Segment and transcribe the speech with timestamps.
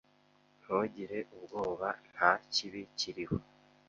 [0.61, 1.87] Ntugire ubwoba.
[2.13, 3.37] Nta kibi kiriho.